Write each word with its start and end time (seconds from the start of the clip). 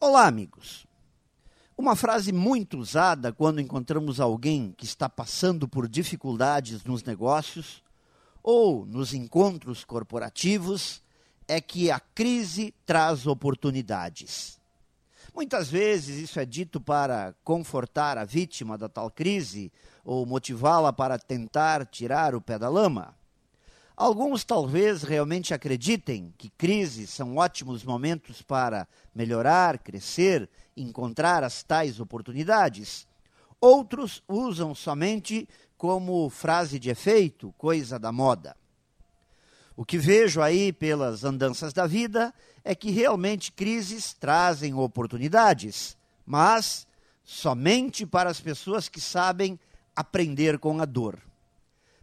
Olá, 0.00 0.28
amigos. 0.28 0.86
Uma 1.76 1.96
frase 1.96 2.30
muito 2.30 2.78
usada 2.78 3.32
quando 3.32 3.60
encontramos 3.60 4.20
alguém 4.20 4.72
que 4.78 4.84
está 4.84 5.08
passando 5.08 5.66
por 5.66 5.88
dificuldades 5.88 6.84
nos 6.84 7.02
negócios 7.02 7.82
ou 8.40 8.86
nos 8.86 9.12
encontros 9.12 9.84
corporativos 9.84 11.02
é 11.48 11.60
que 11.60 11.90
a 11.90 11.98
crise 11.98 12.72
traz 12.86 13.26
oportunidades. 13.26 14.60
Muitas 15.34 15.68
vezes 15.68 16.22
isso 16.22 16.38
é 16.38 16.46
dito 16.46 16.80
para 16.80 17.34
confortar 17.42 18.16
a 18.18 18.24
vítima 18.24 18.78
da 18.78 18.88
tal 18.88 19.10
crise 19.10 19.72
ou 20.04 20.24
motivá-la 20.24 20.92
para 20.92 21.18
tentar 21.18 21.84
tirar 21.84 22.36
o 22.36 22.40
pé 22.40 22.56
da 22.56 22.68
lama. 22.68 23.16
Alguns 24.00 24.44
talvez 24.44 25.02
realmente 25.02 25.52
acreditem 25.52 26.32
que 26.38 26.48
crises 26.50 27.10
são 27.10 27.36
ótimos 27.36 27.82
momentos 27.82 28.40
para 28.40 28.86
melhorar, 29.12 29.76
crescer, 29.76 30.48
encontrar 30.76 31.42
as 31.42 31.64
tais 31.64 31.98
oportunidades. 31.98 33.08
Outros 33.60 34.22
usam 34.28 34.72
somente 34.72 35.48
como 35.76 36.30
frase 36.30 36.78
de 36.78 36.90
efeito, 36.90 37.52
coisa 37.58 37.98
da 37.98 38.12
moda. 38.12 38.56
O 39.76 39.84
que 39.84 39.98
vejo 39.98 40.40
aí 40.40 40.72
pelas 40.72 41.24
andanças 41.24 41.72
da 41.72 41.84
vida 41.84 42.32
é 42.62 42.76
que 42.76 42.92
realmente 42.92 43.50
crises 43.50 44.12
trazem 44.12 44.74
oportunidades, 44.74 45.96
mas 46.24 46.86
somente 47.24 48.06
para 48.06 48.30
as 48.30 48.40
pessoas 48.40 48.88
que 48.88 49.00
sabem 49.00 49.58
aprender 49.96 50.56
com 50.60 50.80
a 50.80 50.84
dor. 50.84 51.18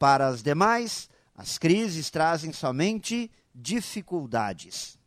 Para 0.00 0.26
as 0.26 0.42
demais, 0.42 1.08
as 1.36 1.58
crises 1.58 2.10
trazem 2.10 2.52
somente 2.52 3.30
dificuldades. 3.54 4.98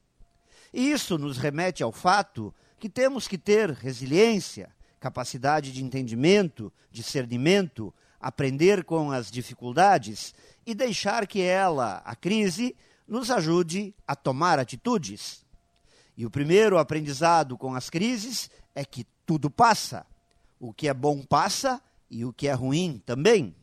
Isso 0.71 1.17
nos 1.17 1.37
remete 1.37 1.81
ao 1.81 1.91
fato 1.91 2.53
que 2.79 2.87
temos 2.87 3.27
que 3.27 3.37
ter 3.37 3.71
resiliência, 3.71 4.69
capacidade 4.99 5.71
de 5.71 5.83
entendimento, 5.83 6.71
discernimento, 6.91 7.93
aprender 8.19 8.83
com 8.83 9.11
as 9.11 9.31
dificuldades 9.31 10.35
e 10.65 10.75
deixar 10.75 11.25
que 11.25 11.41
ela, 11.41 12.01
a 12.05 12.15
crise, 12.15 12.75
nos 13.07 13.31
ajude 13.31 13.95
a 14.07 14.15
tomar 14.15 14.59
atitudes. 14.59 15.43
E 16.15 16.25
o 16.25 16.29
primeiro 16.29 16.77
aprendizado 16.77 17.57
com 17.57 17.73
as 17.73 17.89
crises 17.89 18.51
é 18.75 18.85
que 18.85 19.05
tudo 19.25 19.49
passa. 19.49 20.05
O 20.59 20.73
que 20.73 20.87
é 20.87 20.93
bom 20.93 21.23
passa 21.23 21.81
e 22.09 22.25
o 22.25 22.33
que 22.33 22.47
é 22.47 22.53
ruim 22.53 23.01
também. 23.05 23.55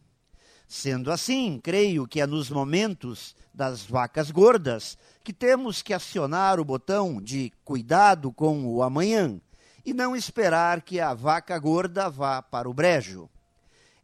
Sendo 0.68 1.12
assim, 1.12 1.60
creio 1.62 2.06
que 2.08 2.20
é 2.20 2.26
nos 2.26 2.50
momentos 2.50 3.36
das 3.54 3.84
vacas 3.84 4.30
gordas 4.30 4.98
que 5.22 5.32
temos 5.32 5.80
que 5.80 5.94
acionar 5.94 6.58
o 6.58 6.64
botão 6.64 7.20
de 7.20 7.52
cuidado 7.64 8.32
com 8.32 8.66
o 8.66 8.82
amanhã 8.82 9.40
e 9.84 9.94
não 9.94 10.16
esperar 10.16 10.82
que 10.82 10.98
a 10.98 11.14
vaca 11.14 11.56
gorda 11.58 12.10
vá 12.10 12.42
para 12.42 12.68
o 12.68 12.74
brejo. 12.74 13.30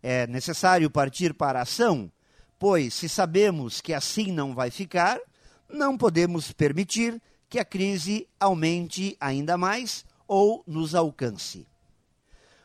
É 0.00 0.26
necessário 0.28 0.88
partir 0.88 1.34
para 1.34 1.58
a 1.58 1.62
ação, 1.62 2.10
pois 2.58 2.94
se 2.94 3.08
sabemos 3.08 3.80
que 3.80 3.92
assim 3.92 4.30
não 4.30 4.54
vai 4.54 4.70
ficar, 4.70 5.20
não 5.68 5.98
podemos 5.98 6.52
permitir 6.52 7.20
que 7.48 7.58
a 7.58 7.64
crise 7.64 8.28
aumente 8.38 9.16
ainda 9.20 9.58
mais 9.58 10.04
ou 10.28 10.62
nos 10.66 10.94
alcance. 10.94 11.66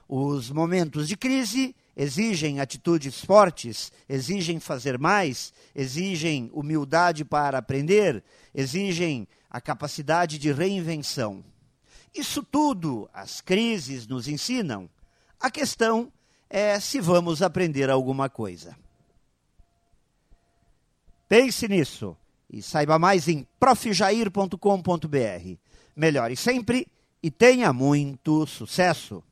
Os 0.08 0.52
momentos 0.52 1.08
de 1.08 1.18
crise 1.18 1.76
exigem 1.98 2.60
atitudes 2.60 3.26
fortes, 3.26 3.92
exigem 4.08 4.60
fazer 4.60 5.00
mais, 5.00 5.52
exigem 5.74 6.52
humildade 6.54 7.26
para 7.26 7.58
aprender, 7.58 8.24
exigem 8.54 9.28
a 9.50 9.60
capacidade 9.60 10.38
de 10.38 10.52
reinvenção. 10.52 11.44
Isso 12.14 12.44
tudo 12.44 13.10
as 13.12 13.42
crises 13.42 14.06
nos 14.06 14.28
ensinam. 14.28 14.88
A 15.40 15.50
questão 15.50 16.14
é 16.48 16.80
se 16.80 17.02
vamos 17.02 17.42
aprender 17.42 17.90
alguma 17.90 18.30
coisa. 18.30 18.78
Pense 21.28 21.68
nisso 21.68 22.16
e 22.48 22.62
saiba 22.62 23.00
mais 23.00 23.28
em 23.28 23.46
profjair.com.br. 23.60 25.58
Melhore 25.96 26.36
sempre 26.36 26.88
e 27.24 27.32
tenha 27.32 27.74
muito 27.74 28.46
sucesso! 28.46 29.24